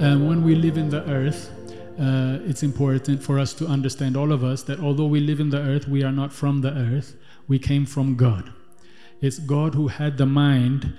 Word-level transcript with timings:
Uh, 0.00 0.16
when 0.16 0.44
we 0.44 0.54
live 0.54 0.78
in 0.78 0.88
the 0.88 1.02
earth, 1.10 1.50
uh, 1.98 2.38
it's 2.48 2.62
important 2.62 3.20
for 3.20 3.36
us 3.36 3.52
to 3.52 3.66
understand, 3.66 4.16
all 4.16 4.30
of 4.30 4.44
us, 4.44 4.62
that 4.62 4.78
although 4.78 5.06
we 5.06 5.18
live 5.18 5.40
in 5.40 5.50
the 5.50 5.58
earth, 5.58 5.88
we 5.88 6.04
are 6.04 6.12
not 6.12 6.32
from 6.32 6.60
the 6.60 6.70
earth. 6.70 7.16
We 7.48 7.58
came 7.58 7.84
from 7.84 8.14
God. 8.14 8.52
It's 9.20 9.40
God 9.40 9.74
who 9.74 9.88
had 9.88 10.16
the 10.16 10.24
mind 10.24 10.94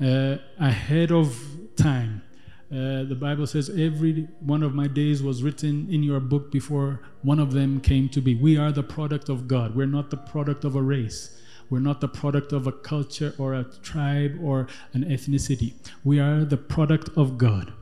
uh, 0.00 0.36
ahead 0.60 1.10
of 1.10 1.36
time. 1.74 2.22
Uh, 2.70 3.02
the 3.02 3.16
Bible 3.18 3.48
says, 3.48 3.68
Every 3.70 4.28
one 4.38 4.62
of 4.62 4.72
my 4.72 4.86
days 4.86 5.20
was 5.20 5.42
written 5.42 5.88
in 5.90 6.04
your 6.04 6.20
book 6.20 6.52
before 6.52 7.00
one 7.22 7.40
of 7.40 7.54
them 7.54 7.80
came 7.80 8.08
to 8.10 8.20
be. 8.20 8.36
We 8.36 8.56
are 8.56 8.70
the 8.70 8.84
product 8.84 9.28
of 9.28 9.48
God. 9.48 9.74
We're 9.74 9.86
not 9.86 10.10
the 10.10 10.16
product 10.16 10.64
of 10.64 10.76
a 10.76 10.82
race. 10.82 11.40
We're 11.70 11.80
not 11.80 12.00
the 12.00 12.08
product 12.08 12.52
of 12.52 12.68
a 12.68 12.72
culture 12.72 13.34
or 13.36 13.54
a 13.54 13.64
tribe 13.82 14.38
or 14.40 14.68
an 14.92 15.02
ethnicity. 15.06 15.74
We 16.04 16.20
are 16.20 16.44
the 16.44 16.56
product 16.56 17.10
of 17.16 17.36
God. 17.36 17.72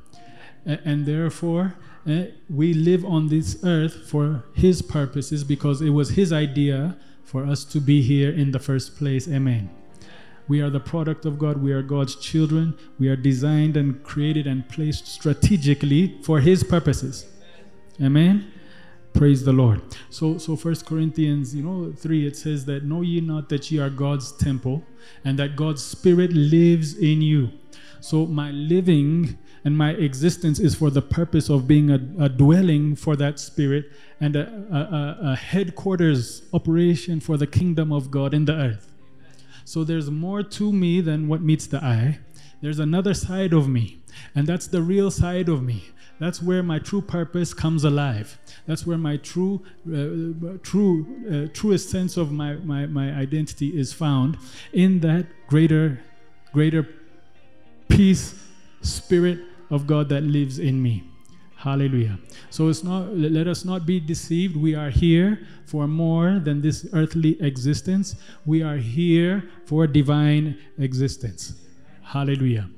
And 0.64 1.06
therefore, 1.06 1.74
uh, 2.06 2.24
we 2.48 2.74
live 2.74 3.04
on 3.04 3.28
this 3.28 3.58
earth 3.64 4.08
for 4.08 4.44
His 4.54 4.82
purposes 4.82 5.44
because 5.44 5.80
it 5.80 5.90
was 5.90 6.10
His 6.10 6.32
idea 6.32 6.96
for 7.24 7.44
us 7.44 7.64
to 7.64 7.80
be 7.80 8.02
here 8.02 8.30
in 8.30 8.50
the 8.50 8.58
first 8.58 8.96
place. 8.96 9.28
Amen. 9.28 9.70
We 10.48 10.60
are 10.60 10.70
the 10.70 10.80
product 10.80 11.24
of 11.24 11.38
God. 11.38 11.62
We 11.62 11.72
are 11.72 11.82
God's 11.82 12.16
children. 12.16 12.76
We 12.98 13.08
are 13.08 13.16
designed 13.16 13.76
and 13.76 14.02
created 14.02 14.46
and 14.46 14.68
placed 14.68 15.06
strategically 15.06 16.18
for 16.22 16.40
His 16.40 16.64
purposes. 16.64 17.26
Amen. 18.02 18.52
Praise 19.14 19.44
the 19.44 19.52
Lord. 19.52 19.82
So, 20.10 20.38
so 20.38 20.56
First 20.56 20.86
Corinthians, 20.86 21.54
you 21.54 21.62
know, 21.62 21.92
three, 21.92 22.26
it 22.26 22.36
says 22.36 22.64
that 22.64 22.84
know 22.84 23.02
ye 23.02 23.20
not 23.20 23.48
that 23.50 23.70
ye 23.70 23.78
are 23.78 23.90
God's 23.90 24.32
temple, 24.32 24.82
and 25.24 25.38
that 25.38 25.54
God's 25.54 25.82
Spirit 25.82 26.32
lives 26.32 26.96
in 26.96 27.20
you. 27.20 27.50
So 28.00 28.26
my 28.26 28.50
living 28.50 29.38
and 29.64 29.78
my 29.78 29.90
existence 29.90 30.58
is 30.58 30.74
for 30.74 30.90
the 30.90 31.02
purpose 31.02 31.48
of 31.48 31.68
being 31.68 31.90
a, 31.90 32.24
a 32.24 32.28
dwelling 32.28 32.96
for 32.96 33.14
that 33.16 33.38
Spirit 33.38 33.92
and 34.20 34.34
a, 34.34 34.48
a, 34.70 35.32
a 35.32 35.36
headquarters 35.36 36.42
operation 36.52 37.20
for 37.20 37.36
the 37.36 37.46
kingdom 37.46 37.92
of 37.92 38.10
God 38.10 38.34
in 38.34 38.44
the 38.44 38.54
earth. 38.54 38.92
So 39.64 39.84
there's 39.84 40.10
more 40.10 40.42
to 40.42 40.72
me 40.72 41.00
than 41.00 41.28
what 41.28 41.42
meets 41.42 41.66
the 41.66 41.82
eye. 41.82 42.18
There's 42.60 42.80
another 42.80 43.14
side 43.14 43.52
of 43.52 43.68
me, 43.68 44.02
and 44.34 44.46
that's 44.46 44.66
the 44.66 44.82
real 44.82 45.10
side 45.10 45.48
of 45.48 45.62
me. 45.62 45.84
That's 46.18 46.42
where 46.42 46.62
my 46.62 46.78
true 46.78 47.00
purpose 47.00 47.52
comes 47.54 47.84
alive. 47.84 48.38
That's 48.66 48.86
where 48.86 48.98
my 48.98 49.16
true, 49.16 49.64
uh, 49.88 50.58
true, 50.62 51.06
uh, 51.28 51.52
truest 51.52 51.90
sense 51.90 52.16
of 52.16 52.30
my, 52.30 52.54
my, 52.54 52.86
my 52.86 53.12
identity 53.12 53.76
is 53.76 53.92
found 53.92 54.38
in 54.72 55.00
that 55.00 55.26
greater, 55.48 56.00
greater 56.52 56.88
peace, 57.88 58.34
spirit 58.82 59.40
of 59.72 59.86
God 59.86 60.08
that 60.10 60.22
lives 60.22 60.58
in 60.58 60.80
me. 60.80 61.02
Hallelujah. 61.56 62.18
So 62.50 62.68
it's 62.68 62.82
not 62.82 63.16
let 63.16 63.46
us 63.46 63.64
not 63.64 63.86
be 63.86 64.00
deceived. 64.00 64.56
We 64.56 64.74
are 64.74 64.90
here 64.90 65.46
for 65.64 65.86
more 65.86 66.40
than 66.40 66.60
this 66.60 66.86
earthly 66.92 67.40
existence. 67.40 68.16
We 68.44 68.62
are 68.62 68.76
here 68.76 69.44
for 69.64 69.86
divine 69.86 70.58
existence. 70.78 71.54
Hallelujah. 72.02 72.68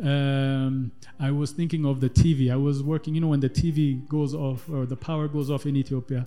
Um, 0.00 0.92
I 1.18 1.30
was 1.30 1.50
thinking 1.52 1.84
of 1.86 2.00
the 2.00 2.10
TV. 2.10 2.52
I 2.52 2.56
was 2.56 2.82
working, 2.82 3.14
you 3.14 3.20
know, 3.20 3.28
when 3.28 3.40
the 3.40 3.48
TV 3.48 4.06
goes 4.06 4.34
off 4.34 4.68
or 4.68 4.86
the 4.86 4.96
power 4.96 5.26
goes 5.26 5.50
off 5.50 5.66
in 5.66 5.74
Ethiopia, 5.74 6.26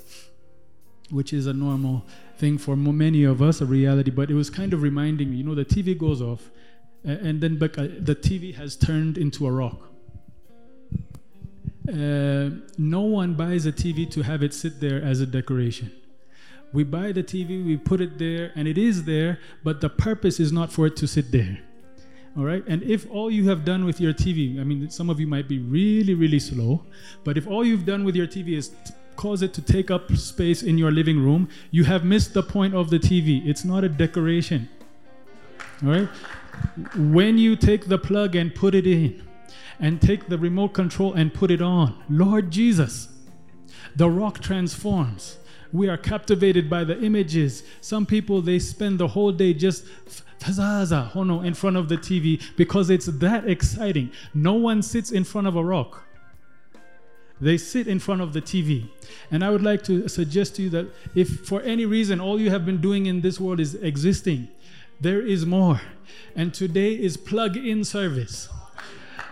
which 1.11 1.31
is 1.33 1.45
a 1.45 1.53
normal 1.53 2.03
thing 2.37 2.57
for 2.57 2.75
many 2.75 3.23
of 3.23 3.41
us, 3.43 3.61
a 3.61 3.65
reality, 3.65 4.09
but 4.11 4.29
it 4.31 4.33
was 4.33 4.49
kind 4.49 4.73
of 4.73 4.81
reminding 4.81 5.29
me, 5.29 5.37
you 5.37 5.43
know, 5.43 5.55
the 5.55 5.65
TV 5.65 5.95
goes 5.97 6.21
off 6.21 6.49
and 7.03 7.39
then 7.41 7.59
the 7.59 8.17
TV 8.19 8.55
has 8.55 8.75
turned 8.75 9.17
into 9.17 9.47
a 9.47 9.51
rock 9.51 9.90
uh, 11.91 12.49
no 12.77 13.01
one 13.01 13.33
buys 13.33 13.65
a 13.65 13.71
TV 13.71 14.09
to 14.11 14.21
have 14.21 14.43
it 14.43 14.53
sit 14.53 14.79
there 14.79 15.01
as 15.03 15.19
a 15.19 15.25
decoration. 15.25 15.91
We 16.73 16.83
buy 16.85 17.11
the 17.11 17.23
TV, 17.23 17.65
we 17.65 17.75
put 17.75 17.99
it 17.99 18.17
there, 18.17 18.51
and 18.55 18.67
it 18.67 18.77
is 18.77 19.03
there, 19.03 19.39
but 19.63 19.81
the 19.81 19.89
purpose 19.89 20.39
is 20.39 20.53
not 20.53 20.71
for 20.71 20.87
it 20.87 20.95
to 20.97 21.07
sit 21.07 21.31
there. 21.31 21.59
All 22.37 22.45
right? 22.45 22.63
And 22.65 22.81
if 22.83 23.09
all 23.11 23.29
you 23.29 23.49
have 23.49 23.65
done 23.65 23.83
with 23.83 23.99
your 23.99 24.13
TV, 24.13 24.59
I 24.59 24.63
mean, 24.63 24.89
some 24.89 25.09
of 25.09 25.19
you 25.19 25.27
might 25.27 25.49
be 25.49 25.59
really, 25.59 26.13
really 26.13 26.39
slow, 26.39 26.85
but 27.25 27.37
if 27.37 27.45
all 27.45 27.65
you've 27.65 27.85
done 27.85 28.05
with 28.05 28.15
your 28.15 28.27
TV 28.27 28.55
is 28.55 28.69
t- 28.69 28.93
cause 29.17 29.41
it 29.41 29.53
to 29.53 29.61
take 29.61 29.91
up 29.91 30.09
space 30.13 30.63
in 30.63 30.77
your 30.77 30.91
living 30.91 31.19
room, 31.19 31.49
you 31.71 31.83
have 31.83 32.05
missed 32.05 32.33
the 32.33 32.41
point 32.41 32.73
of 32.73 32.89
the 32.89 32.99
TV. 32.99 33.45
It's 33.45 33.65
not 33.65 33.83
a 33.83 33.89
decoration. 33.89 34.69
All 35.83 35.89
right? 35.89 36.09
When 36.95 37.37
you 37.37 37.57
take 37.57 37.87
the 37.87 37.97
plug 37.97 38.37
and 38.37 38.55
put 38.55 38.75
it 38.75 38.87
in, 38.87 39.21
and 39.79 40.01
take 40.01 40.27
the 40.29 40.37
remote 40.37 40.73
control 40.73 41.13
and 41.13 41.33
put 41.33 41.51
it 41.51 41.61
on. 41.61 42.01
Lord 42.09 42.51
Jesus, 42.51 43.09
the 43.95 44.09
rock 44.09 44.39
transforms. 44.39 45.37
We 45.73 45.87
are 45.87 45.97
captivated 45.97 46.69
by 46.69 46.83
the 46.83 47.01
images. 47.01 47.63
Some 47.79 48.05
people 48.05 48.41
they 48.41 48.59
spend 48.59 48.99
the 48.99 49.07
whole 49.07 49.31
day 49.31 49.53
just 49.53 49.85
hono 50.41 51.45
in 51.45 51.53
front 51.53 51.77
of 51.77 51.87
the 51.87 51.97
TV 51.97 52.41
because 52.57 52.89
it's 52.89 53.05
that 53.05 53.47
exciting. 53.47 54.11
No 54.33 54.53
one 54.53 54.81
sits 54.81 55.11
in 55.11 55.23
front 55.23 55.47
of 55.47 55.55
a 55.55 55.63
rock. 55.63 56.03
They 57.39 57.57
sit 57.57 57.87
in 57.87 57.99
front 57.99 58.21
of 58.21 58.33
the 58.33 58.41
TV. 58.41 58.87
And 59.31 59.43
I 59.43 59.49
would 59.49 59.63
like 59.63 59.83
to 59.85 60.07
suggest 60.07 60.55
to 60.57 60.63
you 60.63 60.69
that 60.71 60.91
if 61.15 61.45
for 61.47 61.61
any 61.61 61.85
reason 61.85 62.19
all 62.19 62.39
you 62.39 62.51
have 62.51 62.65
been 62.65 62.81
doing 62.81 63.07
in 63.07 63.21
this 63.21 63.39
world 63.39 63.59
is 63.59 63.75
existing, 63.75 64.47
there 64.99 65.25
is 65.25 65.45
more. 65.45 65.81
And 66.35 66.53
today 66.53 66.93
is 66.93 67.17
plug 67.17 67.57
in 67.57 67.83
service 67.83 68.47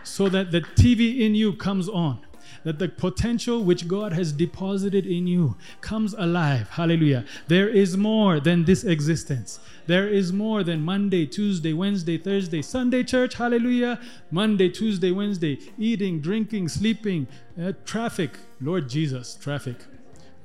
so 0.10 0.28
that 0.30 0.52
the 0.52 0.62
TV 0.62 1.20
in 1.20 1.36
you 1.36 1.54
comes 1.54 1.88
on. 1.88 2.20
That 2.64 2.80
the 2.80 2.90
potential 2.90 3.64
which 3.64 3.88
God 3.88 4.12
has 4.14 4.34
deposited 4.34 5.06
in 5.06 5.28
you 5.28 5.56
comes 5.80 6.14
alive. 6.14 6.70
Hallelujah. 6.70 7.24
There 7.48 7.70
is 7.70 7.96
more 7.96 8.40
than 8.40 8.66
this 8.66 8.84
existence. 8.84 9.60
There 9.88 10.10
is 10.10 10.34
more 10.34 10.64
than 10.64 10.82
Monday, 10.82 11.26
Tuesday, 11.26 11.74
Wednesday, 11.74 12.18
Thursday, 12.18 12.62
Sunday 12.62 13.04
church. 13.04 13.36
Hallelujah. 13.36 14.00
Monday, 14.30 14.68
Tuesday, 14.70 15.12
Wednesday, 15.12 15.60
eating, 15.78 16.20
drinking, 16.20 16.68
sleeping, 16.68 17.28
uh, 17.62 17.74
traffic. 17.86 18.32
Lord 18.60 18.90
Jesus, 18.90 19.36
traffic. 19.36 19.78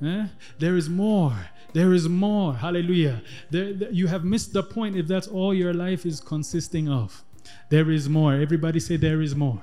Eh? 0.04 0.26
There 0.58 0.76
is 0.76 0.88
more. 0.88 1.50
There 1.72 1.92
is 1.92 2.08
more. 2.08 2.54
Hallelujah. 2.54 3.22
There, 3.50 3.72
there, 3.72 3.90
you 3.90 4.06
have 4.06 4.24
missed 4.24 4.52
the 4.52 4.62
point 4.62 4.96
if 4.96 5.08
that's 5.08 5.26
all 5.26 5.52
your 5.52 5.74
life 5.74 6.06
is 6.06 6.20
consisting 6.20 6.88
of. 6.88 7.24
There 7.68 7.90
is 7.90 8.08
more. 8.08 8.34
Everybody 8.34 8.80
say, 8.80 8.96
There 8.96 9.20
is 9.20 9.34
more. 9.34 9.62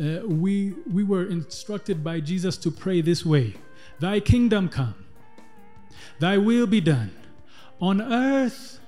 Uh, 0.00 0.20
we, 0.26 0.74
we 0.90 1.04
were 1.04 1.26
instructed 1.26 2.02
by 2.02 2.20
Jesus 2.20 2.56
to 2.58 2.70
pray 2.70 3.02
this 3.02 3.24
way 3.26 3.54
Thy 3.98 4.20
kingdom 4.20 4.68
come, 4.68 4.94
Thy 6.18 6.38
will 6.38 6.66
be 6.66 6.80
done 6.80 7.12
on 7.80 8.00
earth. 8.00 8.78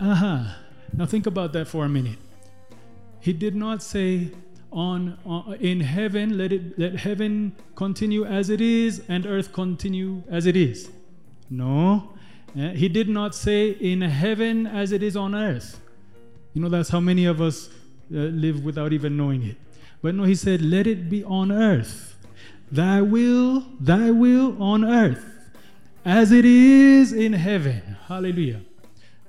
Uh 0.00 0.14
huh. 0.14 0.44
Now 0.92 1.06
think 1.06 1.26
about 1.26 1.52
that 1.54 1.66
for 1.68 1.84
a 1.84 1.88
minute. 1.88 2.18
He 3.20 3.32
did 3.32 3.54
not 3.54 3.82
say, 3.82 4.30
on, 4.70 5.18
on, 5.24 5.54
in 5.54 5.80
heaven 5.80 6.36
let 6.36 6.52
it 6.52 6.78
let 6.78 6.96
heaven 6.96 7.56
continue 7.74 8.24
as 8.24 8.50
it 8.50 8.60
is 8.60 9.02
and 9.08 9.24
earth 9.26 9.52
continue 9.52 10.22
as 10.28 10.44
it 10.44 10.56
is 10.56 10.90
no 11.48 12.12
uh, 12.56 12.70
he 12.70 12.88
did 12.88 13.08
not 13.08 13.34
say 13.34 13.70
in 13.70 14.00
heaven 14.00 14.66
as 14.66 14.92
it 14.92 15.02
is 15.02 15.16
on 15.16 15.34
earth 15.34 15.80
you 16.58 16.62
know, 16.64 16.68
that's 16.68 16.88
how 16.88 16.98
many 16.98 17.24
of 17.26 17.40
us 17.40 17.68
uh, 18.12 18.16
live 18.16 18.64
without 18.64 18.92
even 18.92 19.16
knowing 19.16 19.44
it. 19.44 19.56
But 20.02 20.16
no, 20.16 20.24
he 20.24 20.34
said, 20.34 20.60
let 20.60 20.88
it 20.88 21.08
be 21.08 21.22
on 21.22 21.52
earth. 21.52 22.16
Thy 22.70 23.00
will, 23.00 23.64
thy 23.78 24.10
will 24.10 24.60
on 24.60 24.84
earth, 24.84 25.24
as 26.04 26.32
it 26.32 26.44
is 26.44 27.12
in 27.12 27.32
heaven. 27.32 27.96
Hallelujah. 28.08 28.60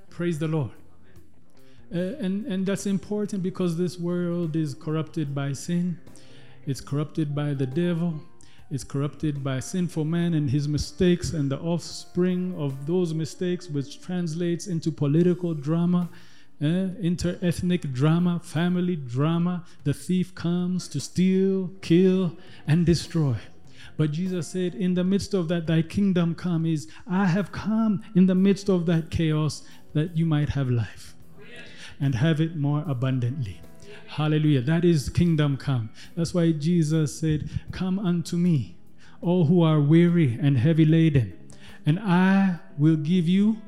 Praise 0.10 0.39
the 0.39 0.48
Lord. 0.48 0.72
Uh, 1.94 2.18
and, 2.19 2.48
and 2.48 2.65
that's 2.65 2.88
important 2.88 3.44
because 3.44 3.77
this 3.77 4.00
world 4.00 4.56
is 4.56 4.74
corrupted 4.74 5.36
by 5.36 5.54
sin, 5.54 6.00
it's 6.65 6.81
corrupted 6.81 7.36
by 7.36 7.54
the 7.54 7.68
devil, 7.68 8.22
it's 8.71 8.83
corrupted 8.83 9.44
by 9.44 9.60
sinful 9.60 10.06
man 10.06 10.33
and 10.33 10.50
his 10.50 10.68
mistakes 10.68 11.33
and 11.33 11.51
the 11.51 11.60
offspring 11.60 12.54
of 12.57 12.86
those 12.86 13.13
mistakes, 13.13 13.68
which 13.68 14.01
translates 14.01 14.68
into 14.68 14.92
political 14.92 15.54
drama 15.54 16.10
uh, 16.62 16.89
inter-ethnic 17.00 17.94
drama, 17.94 18.39
family 18.44 18.95
drama. 18.95 19.63
The 19.86 19.94
thief 19.94 20.36
comes 20.36 20.88
to 20.89 21.00
steal, 21.00 21.71
kill, 21.81 22.38
and 22.68 22.86
destroy. 22.86 23.36
But 23.98 24.12
Jesus 24.12 24.48
said, 24.48 24.75
In 24.75 24.94
the 24.94 25.04
midst 25.04 25.33
of 25.33 25.48
that, 25.50 25.68
thy 25.68 25.81
kingdom 25.81 26.36
come 26.36 26.65
is, 26.65 26.88
I 27.07 27.25
have 27.25 27.51
come 27.51 28.04
in 28.15 28.25
the 28.25 28.36
midst 28.36 28.69
of 28.69 28.86
that 28.88 29.10
chaos 29.10 29.63
that 29.94 30.15
you 30.15 30.25
might 30.25 30.50
have 30.50 30.69
life 30.69 31.15
and 32.00 32.15
have 32.15 32.39
it 32.39 32.56
more 32.56 32.83
abundantly. 32.88 33.62
Hallelujah. 34.09 34.61
That 34.61 34.83
is 34.83 35.07
kingdom 35.07 35.56
come. 35.56 35.91
That's 36.15 36.33
why 36.33 36.51
Jesus 36.51 37.19
said, 37.19 37.47
Come 37.71 38.00
unto 38.00 38.38
me, 38.38 38.75
all 39.21 39.45
who 39.45 39.61
are 39.61 39.79
weary 39.79 40.38
and 40.41 40.57
heavy 40.57 40.83
laden, 40.83 41.38
and 41.85 42.00
I 42.00 42.59
will 42.77 42.95
give 42.95 43.27
you 43.27 43.61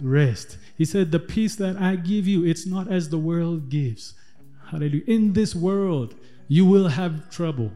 rest. 0.00 0.58
He 0.78 0.84
said, 0.84 1.10
The 1.10 1.18
peace 1.18 1.56
that 1.56 1.76
I 1.76 1.96
give 1.96 2.28
you, 2.28 2.44
it's 2.44 2.66
not 2.66 2.86
as 2.86 3.08
the 3.08 3.18
world 3.18 3.68
gives. 3.68 4.14
Hallelujah. 4.68 5.02
In 5.08 5.32
this 5.32 5.56
world, 5.56 6.14
you 6.46 6.64
will 6.64 6.86
have 6.86 7.28
trouble. 7.28 7.72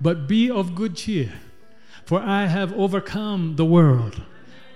But 0.00 0.26
be 0.26 0.50
of 0.50 0.74
good 0.74 0.96
cheer, 0.96 1.32
for 2.04 2.20
I 2.20 2.46
have 2.46 2.72
overcome 2.72 3.54
the 3.54 3.64
world. 3.64 4.20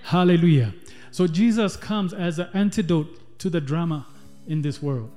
Hallelujah. 0.03 0.73
So 1.11 1.27
Jesus 1.27 1.75
comes 1.75 2.13
as 2.13 2.39
an 2.39 2.47
antidote 2.53 3.37
to 3.39 3.49
the 3.49 3.59
drama 3.59 4.07
in 4.47 4.61
this 4.61 4.81
world. 4.81 5.11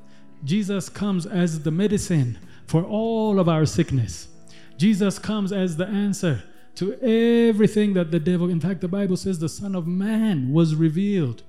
Jesus 0.44 0.89
comes 0.89 1.27
as 1.27 1.61
the 1.61 1.71
medicine 1.71 2.39
for 2.67 2.83
all 2.83 3.39
of 3.39 3.49
our 3.49 3.67
sickness. 3.67 4.29
Jesus 4.77 5.19
comes 5.19 5.53
as 5.53 5.77
the 5.77 5.87
answer 5.87 6.43
to 6.77 6.94
everything 7.03 7.93
that 7.94 8.11
the 8.11 8.19
devil, 8.19 8.49
in 8.49 8.61
fact, 8.61 8.81
the 8.81 8.89
Bible 8.89 9.17
says 9.17 9.39
the 9.39 9.49
Son 9.49 9.75
of 9.75 9.87
Man 9.87 10.53
was 10.53 10.75
revealed 10.75 11.43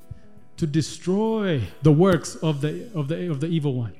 to 0.57 0.67
destroy 0.67 1.61
the 1.81 1.91
works 1.91 2.35
of 2.35 2.61
the, 2.61 2.89
of 2.93 3.07
the, 3.07 3.31
of 3.31 3.39
the 3.39 3.47
evil 3.47 3.73
one. 3.73 3.93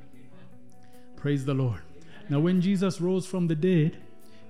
Praise 1.16 1.46
the 1.46 1.54
Lord. 1.54 1.81
Now, 2.30 2.39
when 2.39 2.62
Jesus 2.62 3.01
rose 3.01 3.25
from 3.25 3.48
the 3.48 3.56
dead, 3.56 3.98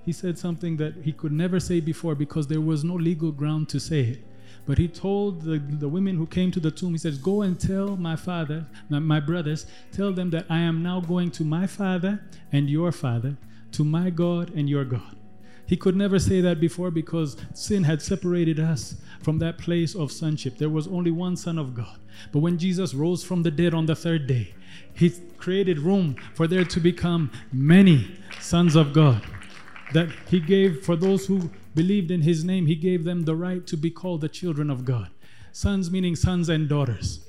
he 0.04 0.12
said 0.12 0.38
something 0.38 0.76
that 0.76 0.94
he 1.02 1.12
could 1.12 1.32
never 1.32 1.58
say 1.58 1.80
before 1.80 2.14
because 2.14 2.46
there 2.46 2.60
was 2.60 2.84
no 2.84 2.94
legal 2.94 3.32
ground 3.32 3.68
to 3.70 3.80
say 3.80 4.00
it. 4.00 4.24
But 4.66 4.78
he 4.78 4.88
told 4.88 5.42
the, 5.42 5.58
the 5.58 5.88
women 5.88 6.16
who 6.16 6.26
came 6.26 6.50
to 6.52 6.60
the 6.60 6.70
tomb, 6.70 6.92
he 6.92 6.98
says, 6.98 7.18
Go 7.18 7.42
and 7.42 7.58
tell 7.58 7.96
my 7.96 8.16
father, 8.16 8.66
my 8.88 9.20
brothers, 9.20 9.66
tell 9.92 10.12
them 10.12 10.30
that 10.30 10.46
I 10.48 10.58
am 10.58 10.82
now 10.82 11.00
going 11.00 11.30
to 11.32 11.44
my 11.44 11.66
father 11.66 12.22
and 12.50 12.70
your 12.70 12.90
father, 12.90 13.36
to 13.72 13.84
my 13.84 14.10
God 14.10 14.54
and 14.54 14.68
your 14.68 14.84
God. 14.84 15.16
He 15.66 15.76
could 15.76 15.96
never 15.96 16.18
say 16.18 16.40
that 16.42 16.60
before 16.60 16.90
because 16.90 17.36
sin 17.54 17.84
had 17.84 18.02
separated 18.02 18.60
us 18.60 18.96
from 19.22 19.38
that 19.38 19.58
place 19.58 19.94
of 19.94 20.12
sonship. 20.12 20.58
There 20.58 20.68
was 20.68 20.86
only 20.86 21.10
one 21.10 21.36
Son 21.36 21.58
of 21.58 21.74
God. 21.74 21.98
But 22.32 22.40
when 22.40 22.58
Jesus 22.58 22.94
rose 22.94 23.24
from 23.24 23.42
the 23.42 23.50
dead 23.50 23.72
on 23.72 23.86
the 23.86 23.96
third 23.96 24.26
day, 24.26 24.54
he 24.94 25.10
created 25.38 25.78
room 25.78 26.16
for 26.34 26.46
there 26.46 26.64
to 26.64 26.80
become 26.80 27.30
many 27.52 28.18
sons 28.40 28.76
of 28.76 28.92
God. 28.92 29.22
That 29.92 30.08
he 30.28 30.40
gave 30.40 30.84
for 30.84 30.96
those 30.96 31.26
who 31.26 31.50
believed 31.74 32.10
in 32.10 32.22
his 32.22 32.44
name, 32.44 32.66
he 32.66 32.74
gave 32.74 33.04
them 33.04 33.24
the 33.24 33.36
right 33.36 33.66
to 33.66 33.76
be 33.76 33.90
called 33.90 34.20
the 34.20 34.28
children 34.28 34.70
of 34.70 34.84
God. 34.84 35.10
Sons 35.52 35.90
meaning 35.90 36.16
sons 36.16 36.48
and 36.48 36.68
daughters. 36.68 37.20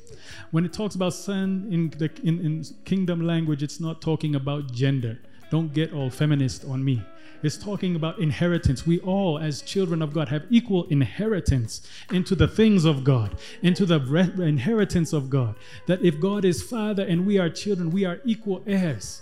When 0.51 0.65
it 0.65 0.73
talks 0.73 0.95
about 0.95 1.13
son 1.13 1.67
in, 1.71 1.89
the, 1.97 2.09
in, 2.23 2.39
in 2.39 2.63
kingdom 2.83 3.21
language, 3.21 3.61
it's 3.61 3.79
not 3.79 4.01
talking 4.01 4.35
about 4.35 4.71
gender. 4.71 5.19
Don't 5.51 5.73
get 5.73 5.93
all 5.93 6.09
feminist 6.09 6.65
on 6.65 6.83
me. 6.83 7.03
It's 7.43 7.57
talking 7.57 7.95
about 7.95 8.17
inheritance. 8.19 8.87
We 8.87 8.99
all, 9.01 9.37
as 9.37 9.61
children 9.61 10.01
of 10.01 10.13
God, 10.13 10.29
have 10.29 10.45
equal 10.49 10.85
inheritance 10.85 11.87
into 12.11 12.33
the 12.33 12.47
things 12.47 12.85
of 12.85 13.03
God, 13.03 13.37
into 13.61 13.85
the 13.85 13.99
inheritance 14.41 15.13
of 15.13 15.29
God. 15.29 15.55
That 15.85 16.03
if 16.03 16.19
God 16.19 16.45
is 16.45 16.63
Father 16.63 17.03
and 17.03 17.25
we 17.25 17.37
are 17.37 17.49
children, 17.49 17.91
we 17.91 18.05
are 18.05 18.19
equal 18.25 18.63
heirs, 18.65 19.21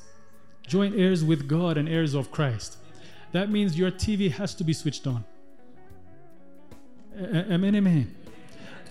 joint 0.65 0.95
heirs 0.95 1.23
with 1.23 1.47
God 1.47 1.77
and 1.77 1.89
heirs 1.89 2.13
of 2.13 2.31
Christ. 2.31 2.77
That 3.33 3.49
means 3.49 3.77
your 3.77 3.91
TV 3.91 4.31
has 4.31 4.53
to 4.55 4.63
be 4.63 4.73
switched 4.73 5.07
on. 5.07 5.25
Eh, 7.17 7.23
eh, 7.23 7.37
eh, 7.49 7.53
amen, 7.55 7.75
amen. 7.75 8.15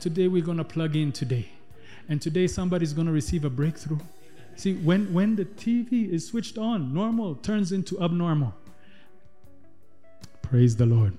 Today 0.00 0.26
we're 0.26 0.42
going 0.44 0.58
to 0.58 0.64
plug 0.64 0.96
in 0.96 1.12
today. 1.12 1.48
And 2.08 2.20
today 2.20 2.48
somebody's 2.48 2.92
going 2.92 3.06
to 3.06 3.12
receive 3.12 3.44
a 3.44 3.50
breakthrough. 3.50 4.00
See, 4.56 4.74
when, 4.74 5.14
when 5.14 5.36
the 5.36 5.44
TV 5.44 6.10
is 6.10 6.26
switched 6.26 6.58
on, 6.58 6.92
normal 6.92 7.36
turns 7.36 7.70
into 7.70 8.02
abnormal. 8.02 8.52
Praise 10.42 10.74
the 10.74 10.86
Lord. 10.86 11.16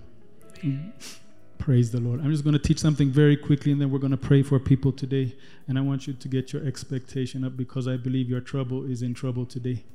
Praise 1.60 1.92
the 1.92 2.02
Lord. 2.02 2.20
I'm 2.20 2.30
just 2.30 2.44
going 2.44 2.54
to 2.54 2.60
teach 2.60 2.80
something 2.80 3.10
very 3.10 3.38
quickly 3.38 3.72
and 3.72 3.80
then 3.80 3.90
we're 3.90 4.00
going 4.00 4.12
to 4.12 4.18
pray 4.18 4.44
for 4.44 4.60
people 4.60 4.92
today. 4.92 5.34
And 5.70 5.78
I 5.78 5.82
want 5.82 6.08
you 6.08 6.14
to 6.14 6.28
get 6.28 6.52
your 6.52 6.66
expectation 6.66 7.46
up 7.46 7.56
because 7.56 7.88
I 7.88 7.96
believe 7.96 8.30
your 8.30 8.42
trouble 8.42 8.84
is 8.84 9.02
in 9.02 9.14
trouble 9.14 9.46
today. 9.46 9.86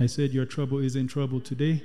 I 0.00 0.06
said 0.06 0.32
your 0.32 0.46
trouble 0.46 0.80
is 0.80 0.96
in 0.96 1.06
trouble 1.06 1.40
today. 1.40 1.84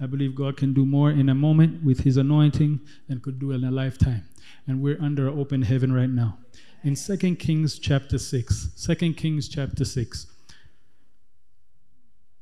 I 0.00 0.06
believe 0.06 0.34
God 0.34 0.56
can 0.56 0.72
do 0.72 0.84
more 0.84 1.10
in 1.10 1.28
a 1.28 1.34
moment 1.34 1.84
with 1.84 2.00
His 2.00 2.16
anointing 2.16 2.80
than 3.08 3.20
could 3.20 3.38
do 3.38 3.52
in 3.52 3.64
a 3.64 3.70
lifetime. 3.70 4.28
And 4.66 4.82
we're 4.82 5.00
under 5.00 5.28
open 5.28 5.62
heaven 5.62 5.92
right 5.92 6.08
now. 6.08 6.38
In 6.82 6.96
2 6.96 7.36
Kings 7.36 7.78
chapter 7.78 8.18
6, 8.18 8.86
2 8.86 9.14
Kings 9.14 9.48
chapter 9.48 9.84
6. 9.84 10.26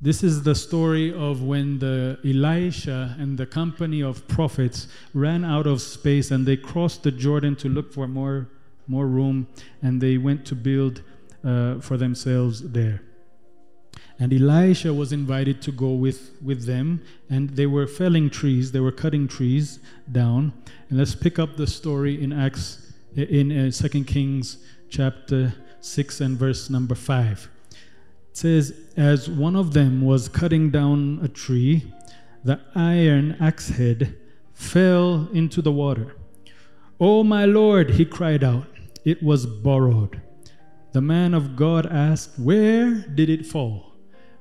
This 0.01 0.25
is 0.25 0.43
the 0.43 0.57
story 0.57 1.15
of 1.15 1.45
when 1.45 1.79
the 1.79 2.19
Elisha 2.25 3.15
and 3.21 3.39
the 3.39 3.47
company 3.47 4.03
of 4.03 4.27
prophets 4.27 4.89
ran 5.15 5.45
out 5.45 5.69
of 5.69 5.81
space 5.81 6.33
and 6.33 6.45
they 6.45 6.57
crossed 6.57 7.05
the 7.05 7.13
Jordan 7.13 7.55
to 7.57 7.69
look 7.69 7.93
for 7.93 8.09
more, 8.09 8.49
more 8.89 9.07
room 9.07 9.47
and 9.81 10.01
they 10.01 10.19
went 10.19 10.45
to 10.47 10.57
build 10.57 11.03
uh, 11.45 11.79
for 11.79 11.97
themselves 11.97 12.69
there. 12.73 13.03
And 14.23 14.33
Elisha 14.33 14.95
was 14.95 15.13
invited 15.13 15.61
to 15.63 15.73
go 15.73 15.95
with, 15.95 16.31
with 16.41 16.65
them, 16.65 17.03
and 17.29 17.51
they 17.51 17.67
were 17.67 17.89
felling 17.89 18.31
trees, 18.31 18.71
they 18.71 18.79
were 18.79 18.93
cutting 18.93 19.27
trees 19.27 19.81
down. 20.13 20.53
And 20.89 20.97
let's 21.01 21.17
pick 21.17 21.41
up 21.41 21.57
the 21.57 21.67
story 21.67 22.23
in 22.23 22.33
Acts, 22.33 22.93
in 23.17 23.51
uh, 23.51 23.73
2 23.73 24.05
Kings 24.05 24.59
chapter 24.89 25.53
6 25.81 26.21
and 26.21 26.39
verse 26.39 26.71
number 26.71 26.95
5. 26.95 27.51
It 27.73 27.79
says, 28.37 28.73
As 28.97 29.29
one 29.29 29.57
of 29.57 29.73
them 29.73 30.03
was 30.03 30.29
cutting 30.29 30.71
down 30.71 31.19
a 31.21 31.27
tree, 31.27 31.93
the 32.45 32.61
iron 32.77 33.37
axe 33.41 33.71
head 33.71 34.17
fell 34.55 35.29
into 35.33 35.61
the 35.61 35.73
water. 35.73 36.15
Oh, 37.01 37.25
my 37.25 37.45
Lord, 37.45 37.91
he 37.91 38.05
cried 38.05 38.45
out, 38.45 38.67
it 39.05 39.21
was 39.21 39.47
borrowed. 39.47 40.23
The 40.93 41.01
man 41.01 41.35
of 41.35 41.57
God 41.57 41.87
asked, 41.87 42.39
Where 42.39 42.95
did 42.95 43.29
it 43.29 43.45
fall? 43.45 43.92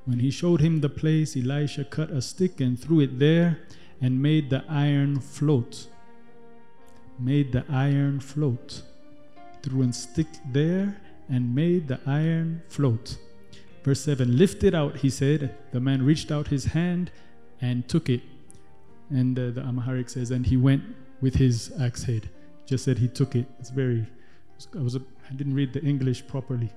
When 0.05 0.19
he 0.19 0.31
showed 0.31 0.61
him 0.61 0.81
the 0.81 0.89
place, 0.89 1.37
Elisha 1.37 1.85
cut 1.85 2.09
a 2.09 2.21
stick 2.21 2.59
and 2.59 2.79
threw 2.79 3.01
it 3.01 3.19
there 3.19 3.59
and 4.01 4.21
made 4.21 4.49
the 4.49 4.63
iron 4.67 5.19
float. 5.19 5.87
Made 7.19 7.51
the 7.51 7.63
iron 7.69 8.19
float. 8.19 8.81
Threw 9.61 9.83
a 9.83 9.93
stick 9.93 10.27
there 10.51 10.99
and 11.29 11.53
made 11.53 11.87
the 11.87 11.99
iron 12.05 12.63
float. 12.67 13.17
Verse 13.83 14.01
7 14.01 14.37
Lift 14.37 14.63
it 14.63 14.73
out, 14.73 14.97
he 14.97 15.09
said. 15.09 15.55
The 15.71 15.79
man 15.79 16.03
reached 16.03 16.31
out 16.31 16.47
his 16.47 16.65
hand 16.65 17.11
and 17.61 17.87
took 17.87 18.09
it. 18.09 18.21
And 19.11 19.35
the 19.35 19.61
Amharic 19.61 20.09
says, 20.09 20.31
and 20.31 20.45
he 20.45 20.57
went 20.57 20.83
with 21.21 21.35
his 21.35 21.71
axe 21.79 22.03
head. 22.03 22.29
Just 22.65 22.85
said 22.85 22.97
he 22.97 23.07
took 23.07 23.35
it. 23.35 23.45
It's 23.59 23.69
very, 23.69 24.07
I, 24.75 24.81
was 24.81 24.95
I 24.95 25.33
didn't 25.35 25.53
read 25.53 25.73
the 25.73 25.81
English 25.83 26.25
properly. 26.27 26.71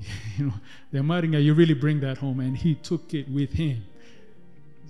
you 0.36 0.46
know, 0.46 0.54
the 0.92 0.98
Amaringa, 0.98 1.42
you 1.42 1.54
really 1.54 1.74
bring 1.74 2.00
that 2.00 2.18
home, 2.18 2.40
and 2.40 2.56
he 2.56 2.74
took 2.74 3.14
it 3.14 3.28
with 3.28 3.52
him. 3.52 3.84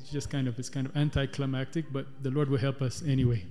It's 0.01 0.11
just 0.11 0.31
kind 0.31 0.49
of, 0.49 0.59
it's 0.59 0.69
kind 0.69 0.87
of 0.87 0.97
anticlimactic, 0.97 1.93
but 1.93 2.07
the 2.23 2.31
Lord 2.31 2.49
will 2.49 2.59
help 2.59 2.83
us 2.83 3.03
anyway. 3.07 3.45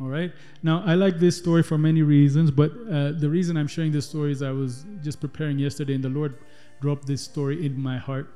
All 0.00 0.06
right. 0.06 0.32
Now, 0.62 0.82
I 0.86 0.94
like 0.94 1.18
this 1.18 1.36
story 1.36 1.62
for 1.62 1.76
many 1.76 2.02
reasons, 2.02 2.50
but 2.50 2.70
uh, 2.90 3.12
the 3.12 3.28
reason 3.28 3.56
I'm 3.58 3.66
sharing 3.66 3.92
this 3.92 4.08
story 4.08 4.32
is 4.32 4.40
I 4.42 4.50
was 4.50 4.86
just 5.02 5.20
preparing 5.20 5.58
yesterday, 5.58 5.94
and 5.94 6.02
the 6.02 6.08
Lord 6.08 6.38
dropped 6.80 7.06
this 7.06 7.22
story 7.22 7.66
in 7.66 7.80
my 7.80 7.98
heart. 7.98 8.32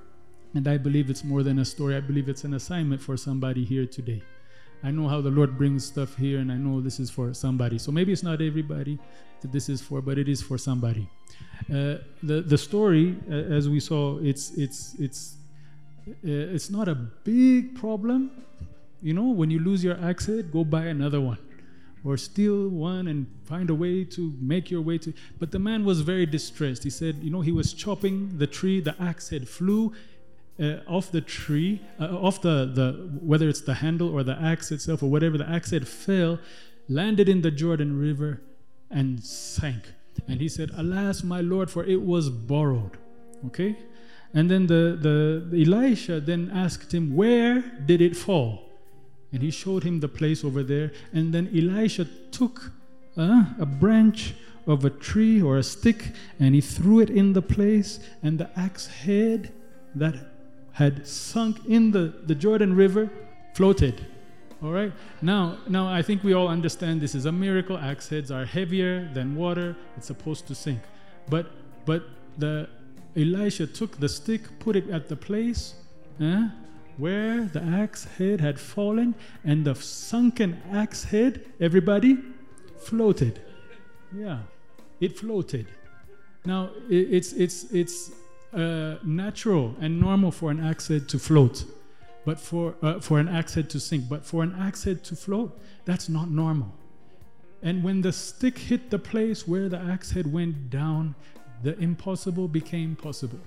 And 0.54 0.68
I 0.68 0.76
believe 0.76 1.10
it's 1.10 1.24
more 1.24 1.42
than 1.42 1.58
a 1.58 1.64
story, 1.64 1.96
I 1.96 2.00
believe 2.00 2.28
it's 2.28 2.44
an 2.44 2.54
assignment 2.54 3.00
for 3.00 3.16
somebody 3.16 3.64
here 3.64 3.86
today. 3.86 4.22
I 4.84 4.90
know 4.90 5.08
how 5.08 5.22
the 5.22 5.30
Lord 5.30 5.56
brings 5.56 5.86
stuff 5.86 6.16
here, 6.16 6.38
and 6.38 6.52
I 6.52 6.56
know 6.56 6.82
this 6.82 7.00
is 7.00 7.10
for 7.10 7.32
somebody. 7.32 7.78
So 7.78 7.90
maybe 7.90 8.12
it's 8.12 8.22
not 8.22 8.42
everybody 8.42 8.98
that 9.40 9.50
this 9.50 9.70
is 9.70 9.80
for, 9.80 10.02
but 10.02 10.18
it 10.18 10.28
is 10.28 10.42
for 10.42 10.58
somebody. 10.58 11.08
Uh, 11.70 11.96
the 12.23 12.42
the 12.42 12.58
story, 12.58 13.16
uh, 13.30 13.34
as 13.34 13.68
we 13.68 13.80
saw, 13.80 14.18
it's 14.18 14.50
it's 14.52 14.94
it's 14.99 15.37
uh, 16.08 16.12
it's 16.56 16.70
not 16.70 16.88
a 16.88 16.94
big 16.94 17.75
problem. 17.75 18.30
You 19.02 19.14
know, 19.14 19.28
when 19.28 19.50
you 19.50 19.58
lose 19.58 19.84
your 19.84 19.96
head, 19.96 20.50
go 20.52 20.64
buy 20.64 20.87
another 20.87 21.20
one, 21.20 21.38
or 22.04 22.16
steal 22.16 22.68
one 22.68 23.08
and 23.08 23.26
find 23.44 23.70
a 23.70 23.75
way 23.75 24.04
to 24.04 24.32
make 24.40 24.70
your 24.70 24.80
way 24.80 24.99
to. 24.99 25.12
But 25.38 25.50
the 25.50 25.58
man 25.58 25.84
was 25.84 26.00
very 26.00 26.26
distressed. 26.26 26.84
He 26.84 26.90
said, 26.90 27.16
you 27.23 27.30
know, 27.30 27.40
he 27.40 27.52
was 27.52 27.73
chopping 27.73 28.38
the 28.38 28.46
tree, 28.46 28.80
the 28.80 28.94
axe 29.00 29.30
head 29.30 29.49
flew 29.49 29.92
uh, 30.61 30.76
off 30.87 31.11
the 31.11 31.20
tree, 31.20 31.80
uh, 32.00 32.16
off 32.16 32.40
the, 32.40 32.70
the 32.73 33.18
whether 33.20 33.49
it's 33.49 33.62
the 33.62 33.75
handle 33.75 34.08
or 34.14 34.23
the 34.23 34.40
axe 34.40 34.70
itself 34.70 35.02
or 35.02 35.11
whatever, 35.11 35.37
the 35.37 35.49
axe 35.49 35.70
head 35.70 35.87
fell, 35.88 36.38
landed 36.88 37.28
in 37.28 37.42
the 37.42 37.50
Jordan 37.50 37.99
River, 37.99 38.40
and 38.90 39.23
sank. 39.25 39.93
And 40.28 40.40
he 40.40 40.49
said, 40.49 40.71
Alas, 40.76 41.23
my 41.23 41.40
Lord, 41.40 41.71
for 41.71 41.85
it 41.85 42.00
was 42.00 42.30
borrowed. 42.30 42.97
Okay? 43.47 43.76
And 44.33 44.50
then 44.50 44.66
the, 44.66 44.99
the, 45.00 45.62
Elisha 45.62 46.21
then 46.21 46.50
asked 46.52 46.92
him, 46.92 47.14
Where 47.14 47.61
did 47.87 48.00
it 48.00 48.16
fall? 48.16 48.68
And 49.33 49.42
he 49.42 49.50
showed 49.50 49.85
him 49.85 50.00
the 50.00 50.09
place 50.09 50.44
over 50.44 50.62
there. 50.62 50.92
And 51.12 51.33
then 51.33 51.49
Elisha 51.54 52.06
took 52.30 52.73
uh, 53.16 53.44
a 53.59 53.66
branch 53.66 54.35
of 54.66 54.85
a 54.85 54.90
tree 54.90 55.42
or 55.42 55.59
a 55.59 55.62
stick 55.62 56.12
and 56.40 56.54
he 56.54 56.61
threw 56.61 57.00
it 57.00 57.11
in 57.11 57.33
the 57.33 57.42
place, 57.42 58.00
and 58.23 58.38
the 58.38 58.50
axe 58.59 58.87
head 58.87 59.52
that 59.94 60.14
had 60.73 61.06
sunk 61.06 61.64
in 61.66 61.90
the, 61.92 62.12
the 62.26 62.35
Jordan 62.35 62.75
River 62.75 63.11
floated. 63.54 64.04
All 64.64 64.73
right. 64.73 64.92
Now, 65.21 65.59
now 65.68 65.87
I 65.88 66.00
think 66.00 66.25
we 66.25 66.33
all 66.33 66.49
understand 66.49 67.02
this 67.02 67.14
is 67.14 67.26
a 67.26 67.33
miracle. 67.33 67.76
Axe 67.76 68.09
heads 68.09 68.30
are 68.30 68.47
heavier 68.47 69.11
than 69.12 69.37
water. 69.37 69.76
It's 69.99 70.06
supposed 70.06 70.47
to 70.47 70.54
sink. 70.54 70.80
But 71.28 71.50
but 71.85 72.04
the 72.38 72.71
Elisha 73.14 73.66
took 73.66 74.00
the 74.00 74.09
stick, 74.09 74.40
put 74.61 74.75
it 74.75 74.88
at 74.88 75.11
the 75.11 75.16
place 75.16 75.75
eh, 76.18 76.49
where 76.97 77.42
the 77.42 77.62
axe 77.62 78.04
head 78.16 78.40
had 78.40 78.59
fallen, 78.59 79.14
and 79.44 79.66
the 79.66 79.75
sunken 79.75 80.62
axe 80.73 81.04
head, 81.04 81.44
everybody, 81.61 82.16
floated. 82.78 83.42
Yeah, 84.16 84.38
it 84.99 85.18
floated. 85.18 85.66
Now 86.47 86.71
it, 86.88 87.12
it's 87.12 87.35
it's 87.35 87.64
it's 87.64 88.12
uh, 88.54 88.94
natural 89.04 89.75
and 89.78 90.00
normal 90.00 90.30
for 90.30 90.50
an 90.50 90.64
axe 90.64 90.88
head 90.88 91.06
to 91.11 91.18
float, 91.18 91.66
but 92.24 92.40
for 92.40 92.74
uh, 92.82 93.00
for 93.00 93.18
an 93.18 93.28
axe 93.28 93.54
head 93.54 93.68
to 93.70 93.80
sink. 93.80 94.08
But 94.08 94.24
for 94.24 94.42
an 94.42 94.54
axe 94.58 94.84
head 94.84 95.04
to 95.04 95.16
float, 95.16 95.58
that's 95.84 96.08
not 96.08 96.30
normal. 96.30 96.72
And 97.62 97.82
when 97.82 98.02
the 98.02 98.12
stick 98.12 98.58
hit 98.58 98.90
the 98.90 98.98
place 98.98 99.48
where 99.48 99.68
the 99.68 99.78
axe 99.78 100.10
head 100.10 100.30
went 100.30 100.68
down, 100.68 101.14
the 101.62 101.78
impossible 101.78 102.46
became 102.46 102.94
possible. 102.94 103.40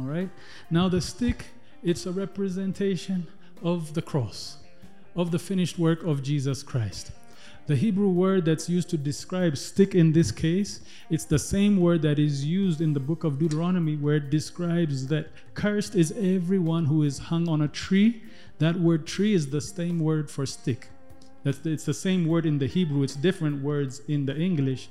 All 0.00 0.06
right? 0.06 0.28
Now, 0.68 0.88
the 0.88 1.00
stick, 1.00 1.46
it's 1.84 2.06
a 2.06 2.12
representation 2.12 3.28
of 3.62 3.94
the 3.94 4.02
cross, 4.02 4.56
of 5.14 5.30
the 5.30 5.38
finished 5.38 5.78
work 5.78 6.02
of 6.02 6.24
Jesus 6.24 6.64
Christ. 6.64 7.12
The 7.66 7.76
Hebrew 7.76 8.10
word 8.10 8.44
that's 8.44 8.68
used 8.68 8.90
to 8.90 8.98
describe 8.98 9.56
stick 9.56 9.94
in 9.94 10.12
this 10.12 10.30
case, 10.30 10.80
it's 11.08 11.24
the 11.24 11.38
same 11.38 11.80
word 11.80 12.02
that 12.02 12.18
is 12.18 12.44
used 12.44 12.82
in 12.82 12.92
the 12.92 13.00
book 13.00 13.24
of 13.24 13.38
Deuteronomy 13.38 13.96
where 13.96 14.16
it 14.16 14.28
describes 14.28 15.06
that 15.06 15.28
cursed 15.54 15.94
is 15.94 16.12
everyone 16.12 16.84
who 16.84 17.02
is 17.02 17.18
hung 17.18 17.48
on 17.48 17.62
a 17.62 17.68
tree. 17.68 18.22
That 18.58 18.76
word 18.76 19.06
tree 19.06 19.32
is 19.32 19.48
the 19.48 19.62
same 19.62 19.98
word 19.98 20.30
for 20.30 20.44
stick. 20.44 20.88
That's 21.42 21.58
the, 21.58 21.70
it's 21.70 21.86
the 21.86 21.94
same 21.94 22.26
word 22.26 22.44
in 22.44 22.58
the 22.58 22.66
Hebrew, 22.66 23.02
it's 23.02 23.16
different 23.16 23.62
words 23.62 24.02
in 24.08 24.26
the 24.26 24.36
English. 24.36 24.90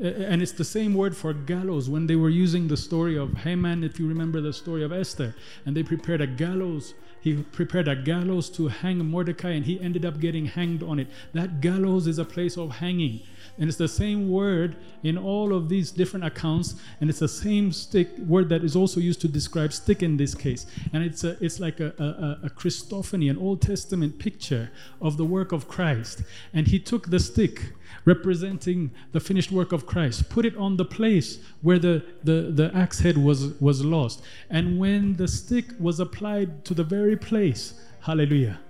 And 0.00 0.42
it's 0.42 0.52
the 0.52 0.64
same 0.64 0.94
word 0.94 1.16
for 1.16 1.32
gallows 1.32 1.88
when 1.88 2.06
they 2.06 2.16
were 2.16 2.28
using 2.28 2.66
the 2.66 2.76
story 2.76 3.16
of 3.16 3.34
Haman, 3.34 3.84
if 3.84 4.00
you 4.00 4.08
remember 4.08 4.40
the 4.40 4.52
story 4.52 4.82
of 4.82 4.92
Esther, 4.92 5.34
and 5.64 5.76
they 5.76 5.82
prepared 5.82 6.20
a 6.20 6.26
gallows. 6.26 6.94
He 7.20 7.42
prepared 7.42 7.88
a 7.88 7.96
gallows 7.96 8.50
to 8.50 8.68
hang 8.68 8.98
Mordecai, 8.98 9.50
and 9.50 9.64
he 9.64 9.80
ended 9.80 10.04
up 10.04 10.20
getting 10.20 10.46
hanged 10.46 10.82
on 10.82 10.98
it. 10.98 11.06
That 11.32 11.60
gallows 11.60 12.06
is 12.06 12.18
a 12.18 12.24
place 12.24 12.58
of 12.58 12.72
hanging. 12.72 13.20
And 13.58 13.68
it's 13.68 13.78
the 13.78 13.88
same 13.88 14.30
word 14.30 14.76
in 15.02 15.16
all 15.18 15.54
of 15.54 15.68
these 15.68 15.90
different 15.90 16.24
accounts, 16.24 16.74
and 17.00 17.10
it's 17.10 17.18
the 17.18 17.28
same 17.28 17.72
stick 17.72 18.08
word 18.26 18.48
that 18.48 18.64
is 18.64 18.74
also 18.74 19.00
used 19.00 19.20
to 19.22 19.28
describe 19.28 19.72
stick 19.72 20.02
in 20.02 20.16
this 20.16 20.34
case. 20.34 20.66
And 20.92 21.04
it's 21.04 21.24
a, 21.24 21.36
it's 21.44 21.60
like 21.60 21.80
a, 21.80 21.92
a, 21.98 22.46
a 22.46 22.50
Christophany, 22.50 23.30
an 23.30 23.38
Old 23.38 23.62
Testament 23.62 24.18
picture 24.18 24.70
of 25.00 25.16
the 25.16 25.24
work 25.24 25.52
of 25.52 25.68
Christ. 25.68 26.22
And 26.52 26.66
he 26.66 26.78
took 26.78 27.10
the 27.10 27.20
stick 27.20 27.72
representing 28.04 28.90
the 29.12 29.20
finished 29.20 29.50
work 29.50 29.72
of 29.72 29.86
Christ, 29.86 30.28
put 30.28 30.44
it 30.44 30.56
on 30.56 30.76
the 30.76 30.84
place 30.84 31.38
where 31.62 31.78
the, 31.78 32.04
the, 32.22 32.52
the 32.52 32.70
axe 32.74 32.98
head 33.00 33.16
was, 33.16 33.58
was 33.60 33.84
lost. 33.84 34.22
And 34.50 34.78
when 34.78 35.16
the 35.16 35.28
stick 35.28 35.66
was 35.78 36.00
applied 36.00 36.64
to 36.66 36.74
the 36.74 36.84
very 36.84 37.16
place, 37.16 37.80
hallelujah, 38.00 38.60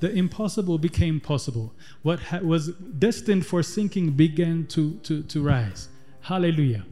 the 0.00 0.10
impossible 0.12 0.78
became 0.78 1.20
possible. 1.20 1.72
What 2.02 2.20
ha- 2.20 2.38
was 2.38 2.68
destined 2.68 3.46
for 3.46 3.62
sinking 3.62 4.12
began 4.12 4.66
to, 4.68 4.94
to, 5.04 5.22
to 5.22 5.42
rise. 5.42 5.88
Hallelujah. 6.22 6.84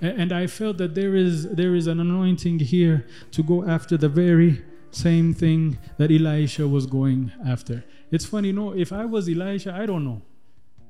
And 0.00 0.32
I 0.32 0.46
felt 0.46 0.76
that 0.78 0.94
there 0.94 1.16
is, 1.16 1.48
there 1.48 1.74
is 1.74 1.88
an 1.88 1.98
anointing 1.98 2.60
here 2.60 3.06
to 3.32 3.42
go 3.42 3.64
after 3.64 3.96
the 3.96 4.08
very 4.08 4.62
same 4.92 5.34
thing 5.34 5.78
that 5.96 6.12
Elisha 6.12 6.68
was 6.68 6.86
going 6.86 7.32
after. 7.44 7.84
It's 8.10 8.24
funny, 8.24 8.48
you 8.48 8.54
know, 8.54 8.74
if 8.76 8.92
I 8.92 9.04
was 9.04 9.28
Elisha, 9.28 9.74
I 9.74 9.86
don't 9.86 10.04
know. 10.04 10.22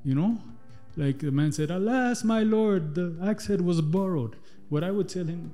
You 0.03 0.15
know? 0.15 0.37
Like 0.95 1.19
the 1.19 1.31
man 1.31 1.51
said, 1.51 1.71
Alas, 1.71 2.23
my 2.23 2.43
Lord, 2.43 2.93
the 2.95 3.15
axe 3.23 3.47
head 3.47 3.61
was 3.61 3.81
borrowed. 3.81 4.35
What 4.69 4.83
I 4.83 4.91
would 4.91 5.09
tell 5.09 5.25
him, 5.25 5.53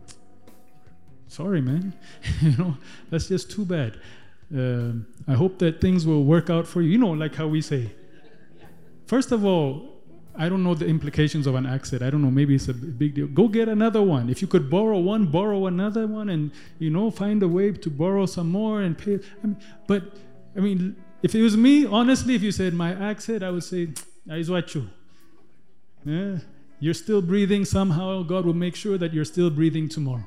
sorry, 1.28 1.62
man. 1.62 1.94
you 2.42 2.58
know, 2.58 2.78
that's 3.10 3.28
just 3.28 3.52
too 3.52 3.66
bad. 3.66 4.00
Uh, 4.54 4.92
I 5.28 5.34
hope 5.34 5.60
that 5.60 5.82
things 5.82 6.06
will 6.06 6.24
work 6.24 6.50
out 6.50 6.68
for 6.68 6.82
you. 6.82 6.90
You 6.90 6.98
know, 6.98 7.12
like 7.12 7.36
how 7.36 7.48
we 7.48 7.62
say. 7.62 7.92
First 9.06 9.32
of 9.32 9.46
all, 9.46 9.96
I 10.38 10.50
don't 10.50 10.64
know 10.64 10.76
the 10.76 10.86
implications 10.86 11.48
of 11.48 11.56
an 11.56 11.66
accident. 11.66 12.06
I 12.06 12.10
don't 12.10 12.22
know. 12.22 12.32
Maybe 12.32 12.56
it's 12.56 12.68
a 12.68 12.74
big 12.74 13.16
deal. 13.16 13.28
Go 13.28 13.48
get 13.48 13.70
another 13.70 14.02
one. 14.02 14.30
If 14.30 14.42
you 14.42 14.48
could 14.48 14.70
borrow 14.70 15.00
one, 15.00 15.28
borrow 15.28 15.68
another 15.68 16.08
one, 16.08 16.30
and 16.30 16.52
you 16.78 16.90
know, 16.90 17.10
find 17.10 17.42
a 17.42 17.48
way 17.48 17.72
to 17.72 17.90
borrow 17.90 18.26
some 18.26 18.50
more 18.50 18.82
and 18.82 18.98
pay. 18.98 19.20
I 19.44 19.48
mean, 19.48 19.58
but 19.88 20.04
I 20.56 20.60
mean, 20.60 20.96
if 21.24 21.34
it 21.36 21.42
was 21.42 21.56
me, 21.56 21.86
honestly, 21.86 22.36
if 22.36 22.42
you 22.42 22.52
said 22.52 22.74
my 22.74 22.92
accident, 22.94 23.44
I 23.44 23.52
would 23.52 23.64
say, 23.64 23.90
"Is 24.28 24.50
what 24.50 24.76
you." 24.76 24.90
Yeah, 26.04 26.40
you're 26.80 26.94
still 26.94 27.22
breathing. 27.22 27.64
Somehow, 27.66 28.24
God 28.24 28.46
will 28.46 28.54
make 28.54 28.76
sure 28.76 28.98
that 28.98 29.14
you're 29.14 29.26
still 29.26 29.50
breathing 29.50 29.88
tomorrow. 29.88 30.26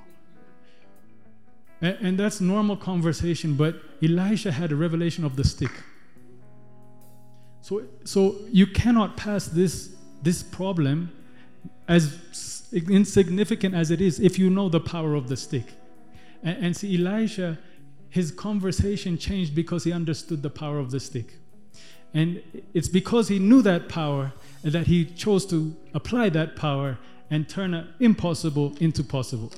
And, 1.80 1.96
and 2.00 2.18
that's 2.18 2.40
normal 2.40 2.76
conversation, 2.76 3.54
but 3.54 3.76
Elisha 4.02 4.52
had 4.52 4.72
a 4.72 4.76
revelation 4.76 5.24
of 5.24 5.36
the 5.36 5.44
stick. 5.44 5.70
So, 7.60 7.82
so 8.04 8.36
you 8.50 8.66
cannot 8.66 9.16
pass 9.16 9.46
this, 9.46 9.94
this 10.22 10.42
problem 10.42 11.12
as 11.86 12.18
insignificant 12.72 13.74
as 13.74 13.90
it 13.90 14.00
is 14.00 14.20
if 14.20 14.38
you 14.38 14.50
know 14.50 14.68
the 14.68 14.80
power 14.80 15.14
of 15.14 15.28
the 15.28 15.36
stick. 15.36 15.66
And, 16.42 16.64
and 16.64 16.76
see, 16.76 16.96
Elisha, 16.96 17.58
his 18.10 18.30
conversation 18.30 19.18
changed 19.18 19.54
because 19.54 19.84
he 19.84 19.92
understood 19.92 20.42
the 20.42 20.50
power 20.50 20.78
of 20.78 20.90
the 20.90 21.00
stick. 21.00 21.34
And 22.14 22.42
it's 22.72 22.88
because 22.88 23.28
he 23.28 23.38
knew 23.38 23.60
that 23.62 23.88
power 23.88 24.32
that 24.62 24.86
he 24.86 25.04
chose 25.04 25.44
to 25.46 25.76
apply 25.94 26.30
that 26.30 26.56
power 26.56 26.98
and 27.30 27.48
turn 27.48 27.74
an 27.74 27.88
impossible 28.00 28.74
into 28.80 29.04
possible. 29.04 29.52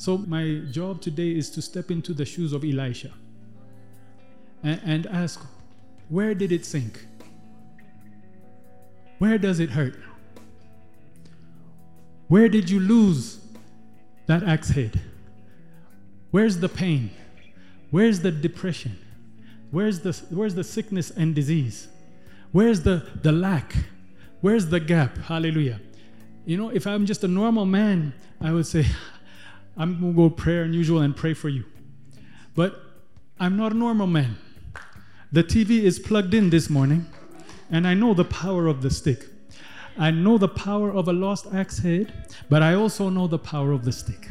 So, 0.00 0.16
my 0.16 0.62
job 0.70 1.02
today 1.02 1.32
is 1.36 1.50
to 1.50 1.60
step 1.60 1.90
into 1.90 2.14
the 2.14 2.24
shoes 2.24 2.54
of 2.54 2.64
Elisha 2.64 3.10
and, 4.62 4.80
and 4.82 5.06
ask, 5.08 5.44
where 6.08 6.32
did 6.34 6.52
it 6.52 6.64
sink? 6.64 7.04
Where 9.18 9.36
does 9.36 9.60
it 9.60 9.68
hurt? 9.68 10.00
Where 12.28 12.48
did 12.48 12.70
you 12.70 12.80
lose 12.80 13.40
that 14.24 14.42
axe 14.42 14.70
head? 14.70 14.98
Where's 16.30 16.56
the 16.56 16.70
pain? 16.70 17.10
Where's 17.90 18.20
the 18.20 18.30
depression? 18.30 18.96
Where's 19.70 20.00
the, 20.00 20.18
where's 20.30 20.54
the 20.54 20.64
sickness 20.64 21.10
and 21.10 21.34
disease? 21.34 21.88
Where's 22.52 22.80
the, 22.84 23.06
the 23.20 23.32
lack? 23.32 23.74
Where's 24.40 24.64
the 24.64 24.80
gap? 24.80 25.18
Hallelujah. 25.18 25.78
You 26.46 26.56
know, 26.56 26.70
if 26.70 26.86
I'm 26.86 27.04
just 27.04 27.22
a 27.22 27.28
normal 27.28 27.66
man, 27.66 28.14
I 28.40 28.50
would 28.54 28.66
say, 28.66 28.86
I'm 29.76 30.00
going 30.00 30.12
to 30.12 30.16
go 30.16 30.30
prayer 30.30 30.62
unusual 30.64 31.00
and 31.00 31.16
pray 31.16 31.34
for 31.34 31.48
you. 31.48 31.64
But 32.54 32.80
I'm 33.38 33.56
not 33.56 33.72
a 33.72 33.76
normal 33.76 34.06
man. 34.06 34.36
The 35.32 35.44
TV 35.44 35.82
is 35.82 35.98
plugged 35.98 36.34
in 36.34 36.50
this 36.50 36.68
morning, 36.68 37.06
and 37.70 37.86
I 37.86 37.94
know 37.94 38.14
the 38.14 38.24
power 38.24 38.66
of 38.66 38.82
the 38.82 38.90
stick. 38.90 39.26
I 39.96 40.10
know 40.10 40.38
the 40.38 40.48
power 40.48 40.90
of 40.90 41.08
a 41.08 41.12
lost 41.12 41.46
axe 41.52 41.78
head, 41.78 42.12
but 42.48 42.62
I 42.62 42.74
also 42.74 43.08
know 43.08 43.26
the 43.26 43.38
power 43.38 43.72
of 43.72 43.84
the 43.84 43.92
stick. 43.92 44.30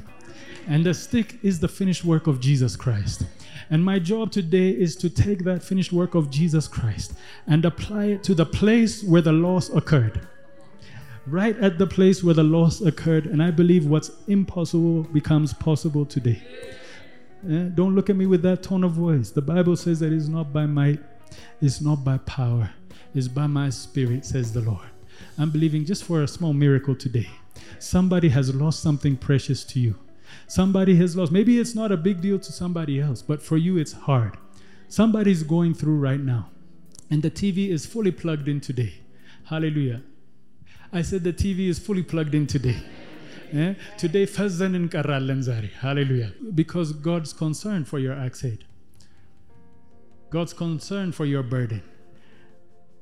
And 0.67 0.85
the 0.85 0.93
stick 0.93 1.39
is 1.41 1.59
the 1.59 1.67
finished 1.67 2.03
work 2.03 2.27
of 2.27 2.39
Jesus 2.39 2.75
Christ. 2.75 3.23
And 3.69 3.83
my 3.83 3.99
job 3.99 4.31
today 4.31 4.69
is 4.69 4.95
to 4.97 5.09
take 5.09 5.43
that 5.45 5.63
finished 5.63 5.91
work 5.91 6.15
of 6.15 6.29
Jesus 6.29 6.67
Christ 6.67 7.13
and 7.47 7.63
apply 7.65 8.05
it 8.05 8.23
to 8.23 8.33
the 8.33 8.45
place 8.45 9.03
where 9.03 9.21
the 9.21 9.31
loss 9.31 9.69
occurred 9.69 10.27
right 11.25 11.57
at 11.59 11.77
the 11.77 11.87
place 11.87 12.23
where 12.23 12.33
the 12.33 12.43
loss 12.43 12.81
occurred. 12.81 13.25
And 13.25 13.41
I 13.41 13.51
believe 13.51 13.85
what's 13.85 14.11
impossible 14.27 15.03
becomes 15.03 15.53
possible 15.53 16.05
today. 16.05 16.41
Eh, 17.49 17.69
don't 17.73 17.95
look 17.95 18.09
at 18.09 18.15
me 18.15 18.25
with 18.25 18.41
that 18.41 18.63
tone 18.63 18.83
of 18.83 18.91
voice. 18.91 19.31
The 19.31 19.41
Bible 19.41 19.75
says 19.75 19.99
that 19.99 20.11
it's 20.11 20.27
not 20.27 20.51
by 20.51 20.65
might, 20.65 20.99
it's 21.61 21.81
not 21.81 22.03
by 22.03 22.17
power, 22.19 22.71
it's 23.13 23.27
by 23.27 23.47
my 23.47 23.69
spirit, 23.69 24.25
says 24.25 24.51
the 24.51 24.61
Lord. 24.61 24.87
I'm 25.37 25.49
believing 25.49 25.85
just 25.85 26.03
for 26.03 26.23
a 26.23 26.27
small 26.27 26.53
miracle 26.53 26.95
today. 26.95 27.29
Somebody 27.79 28.29
has 28.29 28.53
lost 28.53 28.81
something 28.81 29.15
precious 29.15 29.63
to 29.65 29.79
you. 29.79 29.97
Somebody 30.47 30.95
has 30.97 31.15
lost. 31.15 31.31
Maybe 31.31 31.59
it's 31.59 31.75
not 31.75 31.91
a 31.91 31.97
big 31.97 32.21
deal 32.21 32.39
to 32.39 32.51
somebody 32.51 32.99
else, 32.99 33.21
but 33.21 33.41
for 33.41 33.57
you 33.57 33.77
it's 33.77 33.93
hard. 33.93 34.37
Somebody's 34.87 35.43
going 35.43 35.73
through 35.73 35.97
right 35.97 36.19
now. 36.19 36.49
And 37.09 37.21
the 37.21 37.31
TV 37.31 37.69
is 37.69 37.85
fully 37.85 38.11
plugged 38.11 38.47
in 38.47 38.59
today. 38.59 38.95
Hallelujah. 39.45 40.01
I 40.92 41.02
said 41.02 41.24
the 41.24 41.32
TV 41.32 41.68
is 41.68 41.78
fully 41.78 42.02
plugged 42.02 42.34
in 42.34 42.46
today. 42.46 42.76
Yeah? 43.52 43.74
Today, 44.02 44.24
ፈዘን 44.36 44.72
እንቀራለን 44.78 45.40
ዛሬ 45.48 45.64
Hallelujah. 45.84 46.30
Because 46.60 46.90
God's 47.08 47.32
concerned 47.42 47.86
for 47.90 47.98
your 48.04 48.14
axe 48.26 48.42
head. 48.46 48.62
God's 50.34 50.54
concerned 50.62 51.14
for 51.18 51.26
your 51.32 51.44
burden. 51.54 51.82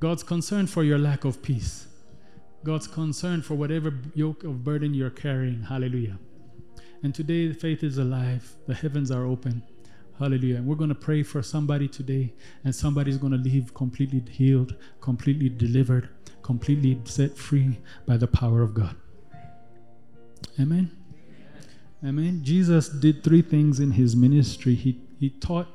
God's 0.00 0.24
concerned 0.32 0.68
for 0.74 0.82
your 0.84 0.98
lack 0.98 1.24
of 1.30 1.36
peace. 1.48 1.86
God's 2.64 2.86
concerned 2.86 3.44
for 3.46 3.54
whatever 3.54 3.90
yoke 4.14 4.42
of 4.50 4.64
burden 4.68 4.92
you're 4.94 5.16
carrying. 5.24 5.62
Hallelujah. 5.62 6.18
And 7.02 7.14
today, 7.14 7.52
faith 7.52 7.82
is 7.82 7.98
alive. 7.98 8.44
The 8.66 8.74
heavens 8.74 9.10
are 9.10 9.24
open. 9.24 9.62
Hallelujah. 10.18 10.56
And 10.56 10.66
we're 10.66 10.82
going 10.82 10.96
to 10.98 11.04
pray 11.08 11.22
for 11.22 11.42
somebody 11.42 11.88
today, 11.88 12.34
and 12.64 12.74
somebody's 12.74 13.18
going 13.18 13.32
to 13.32 13.38
leave 13.38 13.74
completely 13.74 14.22
healed, 14.30 14.76
completely 15.00 15.48
delivered, 15.48 16.08
completely 16.47 16.93
set 17.03 17.37
free 17.37 17.77
by 18.05 18.15
the 18.23 18.29
power 18.41 18.61
of 18.61 18.73
God. 18.73 18.95
Amen. 20.57 20.85
Amen. 22.09 22.41
Jesus 22.43 22.87
did 22.87 23.23
three 23.23 23.41
things 23.41 23.81
in 23.85 23.91
his 23.91 24.15
ministry. 24.15 24.75
He 24.75 24.91
he 25.19 25.29
taught 25.47 25.67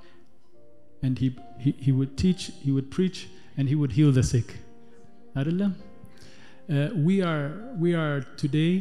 and 1.03 1.19
he 1.19 1.29
he, 1.65 1.73
he 1.87 1.93
would 1.93 2.17
teach, 2.17 2.43
he 2.67 2.71
would 2.77 2.91
preach, 2.91 3.29
and 3.57 3.69
he 3.69 3.75
would 3.75 3.93
heal 3.93 4.13
the 4.13 4.23
sick. 4.23 4.49
Uh, 5.37 6.89
we 7.09 7.21
are 7.33 7.47
we 7.85 7.95
are 7.95 8.21
today 8.45 8.75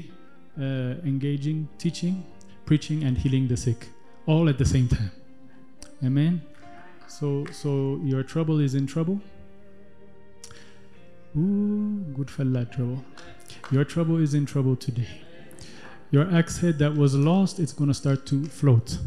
uh, 0.57 1.11
engaging, 1.11 1.67
teaching, 1.77 2.23
preaching, 2.65 3.03
and 3.03 3.17
healing 3.17 3.47
the 3.47 3.57
sick, 3.57 3.89
all 4.27 4.47
at 4.47 4.57
the 4.57 4.69
same 4.75 4.87
time. 4.87 5.11
Amen. 6.05 6.41
So 7.07 7.45
so 7.51 7.99
your 8.11 8.23
trouble 8.23 8.59
is 8.67 8.75
in 8.75 8.87
trouble. 8.87 9.19
Ooh, 11.37 12.03
good 12.13 12.29
fella 12.29 12.65
trouble. 12.65 13.05
Your 13.71 13.85
trouble 13.85 14.17
is 14.17 14.33
in 14.33 14.45
trouble 14.45 14.75
today. 14.75 15.07
Your 16.09 16.29
axe 16.29 16.59
head 16.59 16.77
that 16.79 16.93
was 16.93 17.15
lost, 17.15 17.57
it's 17.57 17.71
going 17.71 17.87
to 17.87 17.93
start 17.93 18.25
to 18.27 18.45
float. 18.45 18.97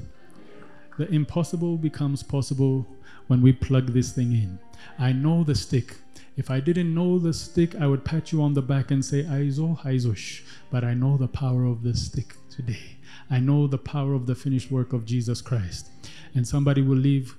The 0.97 1.07
impossible 1.09 1.76
becomes 1.76 2.23
possible 2.23 2.87
when 3.26 3.43
we 3.43 3.52
plug 3.52 3.88
this 3.88 4.12
thing 4.12 4.33
in. 4.33 4.59
I 4.99 5.12
know 5.12 5.45
the 5.45 5.54
stick. 5.54 5.97
If 6.38 6.50
I 6.50 6.61
didn't 6.61 6.95
know 6.95 7.19
the 7.19 7.35
stick, 7.35 7.75
I 7.76 7.87
would 7.87 8.07
pat 8.07 8.33
you 8.33 8.43
on 8.43 8.54
the 8.54 8.62
back 8.62 8.90
and 8.90 9.04
say, 9.04 9.25
Aizo, 9.25 9.78
Aizosh. 9.83 10.43
But 10.71 10.83
I 10.83 10.95
know 10.95 11.19
the 11.19 11.28
power 11.28 11.64
of 11.64 11.83
the 11.83 11.95
stick 11.95 12.37
today. 12.49 12.97
I 13.31 13.38
know 13.38 13.66
the 13.66 13.78
power 13.78 14.14
of 14.14 14.26
the 14.26 14.35
finished 14.35 14.71
work 14.71 14.95
of 14.95 15.04
Jesus 15.04 15.43
Christ. 15.43 15.90
And 16.35 16.49
somebody 16.49 16.81
will 16.81 16.97
leave 16.97 17.37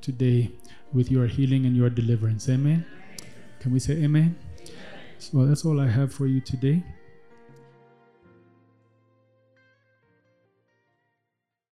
today 0.00 0.50
with 0.92 1.08
your 1.08 1.28
healing 1.28 1.66
and 1.66 1.76
your 1.76 1.88
deliverance. 1.88 2.48
Amen. 2.48 2.84
Can 3.64 3.72
we 3.72 3.78
say 3.78 3.94
amen? 3.94 4.36
Well, 5.32 5.46
that's 5.46 5.64
all 5.64 5.80
I 5.80 5.88
have 5.88 6.12
for 6.12 6.26
you 6.26 6.42
today. 6.42 6.82